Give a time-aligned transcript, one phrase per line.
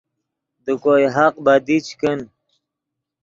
[0.63, 2.19] دے کوئے حق بدی چے کن